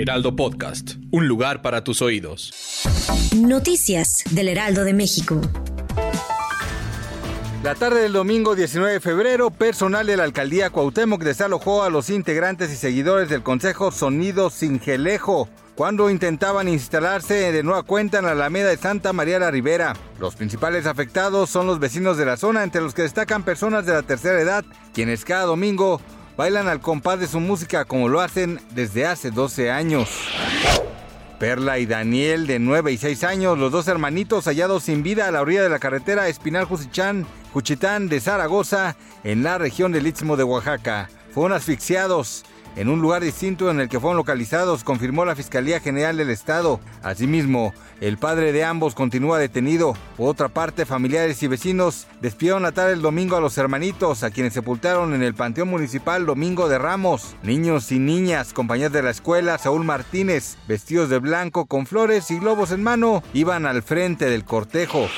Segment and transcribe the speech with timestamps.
[0.00, 2.52] Heraldo Podcast, un lugar para tus oídos.
[3.36, 5.40] Noticias del Heraldo de México.
[7.64, 12.10] La tarde del domingo 19 de febrero, personal de la alcaldía Cuauhtémoc desalojó a los
[12.10, 18.32] integrantes y seguidores del Consejo Sonido Singelejo cuando intentaban instalarse de nueva cuenta en la
[18.32, 19.94] Alameda de Santa María la Ribera.
[20.20, 23.94] Los principales afectados son los vecinos de la zona, entre los que destacan personas de
[23.94, 26.00] la tercera edad, quienes cada domingo
[26.38, 30.08] bailan al compás de su música como lo hacen desde hace 12 años.
[31.40, 35.32] Perla y Daniel, de 9 y 6 años, los dos hermanitos hallados sin vida a
[35.32, 40.36] la orilla de la carretera Espinal Jusichán, Juchitán de Zaragoza, en la región del Istmo
[40.36, 41.10] de Oaxaca.
[41.34, 42.44] Fueron asfixiados
[42.78, 46.78] en un lugar distinto en el que fueron localizados, confirmó la Fiscalía General del Estado.
[47.02, 49.94] Asimismo, el padre de ambos continúa detenido.
[50.16, 54.30] Por otra parte, familiares y vecinos despidieron la tarde el domingo a los hermanitos, a
[54.30, 57.34] quienes sepultaron en el Panteón Municipal Domingo de Ramos.
[57.42, 62.38] Niños y niñas, compañeros de la escuela, Saúl Martínez, vestidos de blanco con flores y
[62.38, 65.08] globos en mano, iban al frente del cortejo.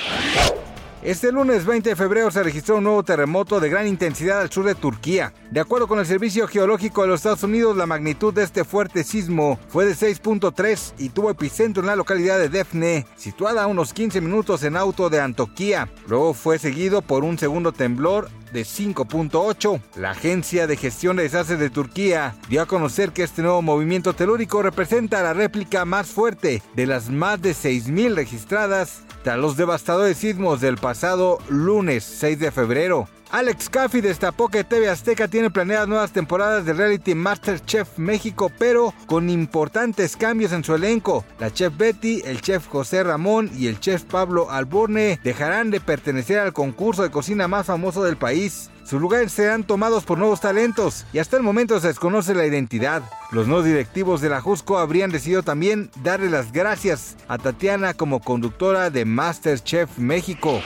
[1.03, 4.67] Este lunes 20 de febrero se registró un nuevo terremoto de gran intensidad al sur
[4.67, 5.33] de Turquía.
[5.51, 9.03] De acuerdo con el Servicio Geológico de los Estados Unidos, la magnitud de este fuerte
[9.03, 13.95] sismo fue de 6.3 y tuvo epicentro en la localidad de Defne, situada a unos
[13.95, 15.89] 15 minutos en auto de Antoquía.
[16.07, 19.81] Luego fue seguido por un segundo temblor de 5.8.
[19.97, 24.13] La Agencia de Gestión de Desastres de Turquía dio a conocer que este nuevo movimiento
[24.13, 30.17] telúrico representa la réplica más fuerte de las más de 6.000 registradas tras los devastadores
[30.17, 33.09] sismos del pasado lunes 6 de febrero.
[33.31, 38.93] Alex Caffey destapó que TV Azteca tiene planeadas nuevas temporadas de reality Masterchef México, pero
[39.07, 41.25] con importantes cambios en su elenco.
[41.39, 46.41] La chef Betty, el chef José Ramón y el chef Pablo Alborne dejarán de pertenecer
[46.41, 48.69] al concurso de cocina más famoso del país.
[48.91, 53.05] Sus lugares serán tomados por nuevos talentos y hasta el momento se desconoce la identidad.
[53.31, 58.19] Los nuevos directivos de la Jusco habrían decidido también darle las gracias a Tatiana como
[58.19, 60.61] conductora de Masterchef México.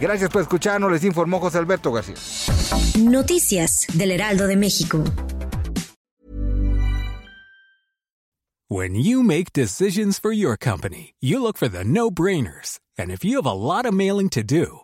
[0.00, 2.14] Gracias por escucharnos, les informó José Alberto García.
[2.98, 5.04] Noticias del Heraldo de México.
[8.70, 12.80] When you make decisions for your company, you look for the no-brainers.
[12.96, 14.83] And if you have a lot of mailing to do,